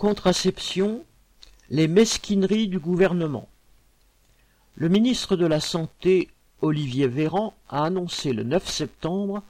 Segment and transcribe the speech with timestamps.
[0.00, 1.04] Contraception,
[1.68, 3.50] les mesquineries du gouvernement.
[4.74, 6.30] Le ministre de la Santé,
[6.62, 9.42] Olivier Véran, a annoncé le 9 septembre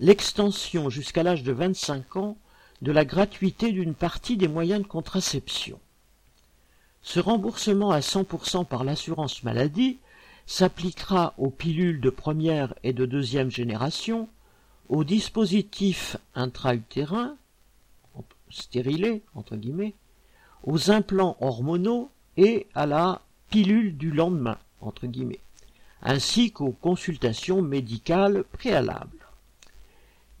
[0.00, 2.38] l'extension jusqu'à l'âge de 25 ans
[2.80, 5.78] de la gratuité d'une partie des moyens de contraception.
[7.02, 9.98] Ce remboursement à 100% par l'assurance maladie
[10.46, 14.26] s'appliquera aux pilules de première et de deuxième génération,
[14.88, 17.36] aux dispositifs intra-utérins,
[18.50, 19.94] stérilés, entre guillemets,
[20.62, 25.40] aux implants hormonaux et à la pilule du lendemain, entre guillemets,
[26.02, 29.26] ainsi qu'aux consultations médicales préalables.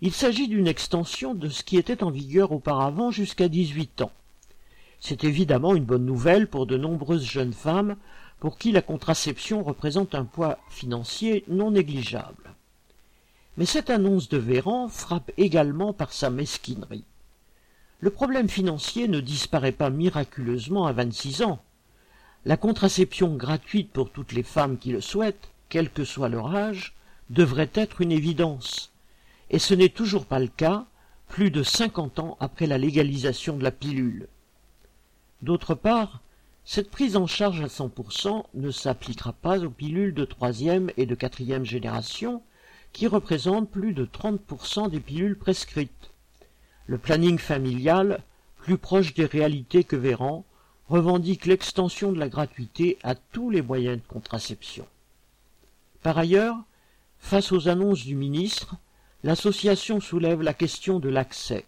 [0.00, 4.12] Il s'agit d'une extension de ce qui était en vigueur auparavant jusqu'à 18 ans.
[5.00, 7.96] C'est évidemment une bonne nouvelle pour de nombreuses jeunes femmes
[8.38, 12.54] pour qui la contraception représente un poids financier non négligeable.
[13.56, 17.04] Mais cette annonce de Véran frappe également par sa mesquinerie.
[18.00, 21.60] Le problème financier ne disparaît pas miraculeusement à 26 ans.
[22.44, 26.94] La contraception gratuite pour toutes les femmes qui le souhaitent, quel que soit leur âge,
[27.28, 28.92] devrait être une évidence.
[29.50, 30.86] Et ce n'est toujours pas le cas
[31.26, 34.28] plus de 50 ans après la légalisation de la pilule.
[35.42, 36.20] D'autre part,
[36.64, 41.16] cette prise en charge à 100% ne s'appliquera pas aux pilules de troisième et de
[41.16, 42.42] quatrième génération,
[42.92, 46.12] qui représentent plus de 30% des pilules prescrites.
[46.88, 48.22] Le planning familial,
[48.56, 50.46] plus proche des réalités que Véran,
[50.88, 54.86] revendique l'extension de la gratuité à tous les moyens de contraception.
[56.02, 56.56] Par ailleurs,
[57.18, 58.76] face aux annonces du ministre,
[59.22, 61.66] l'association soulève la question de l'accès.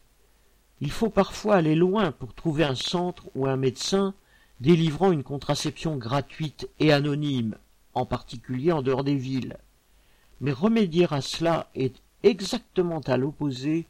[0.80, 4.14] Il faut parfois aller loin pour trouver un centre ou un médecin
[4.60, 7.56] délivrant une contraception gratuite et anonyme,
[7.92, 9.58] en particulier en dehors des villes.
[10.40, 13.84] Mais remédier à cela est exactement à l'opposé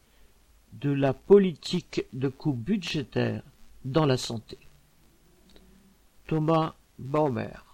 [0.73, 3.43] de la politique de coupe budgétaire
[3.85, 4.59] dans la santé.
[6.27, 7.70] Thomas Baumer